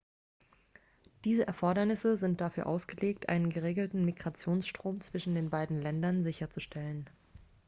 diese 1.25 1.45
erfordernisse 1.45 2.17
sind 2.17 2.41
dafür 2.41 2.65
ausgelegt 2.65 3.29
einen 3.29 3.51
geregelten 3.51 4.03
migrationsstrom 4.03 4.99
zwischen 5.01 5.35
den 5.35 5.51
beiden 5.51 5.79
ländern 5.79 6.23
sicherzustellen 6.23 7.07